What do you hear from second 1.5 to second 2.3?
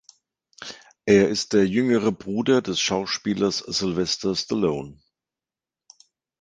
der jüngere